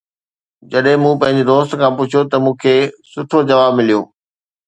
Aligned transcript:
جڏهن 0.71 0.97
مون 1.01 1.13
پنهنجي 1.21 1.43
دوست 1.49 1.71
کان 1.79 1.91
پڇيو 1.97 2.21
ته 2.31 2.37
مون 2.43 2.55
کي 2.61 2.75
سٺو 3.11 3.37
جواب 3.49 3.71
مليو 3.77 4.01